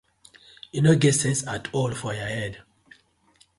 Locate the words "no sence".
0.85-1.43